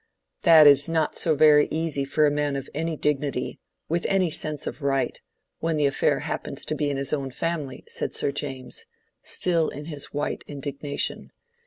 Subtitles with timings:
[0.41, 4.81] "That is not so very easy for a man of any dignity—with any sense of
[4.81, 8.85] right—when the affair happens to be in his own family," said Sir James,
[9.21, 11.29] still in his white indignation.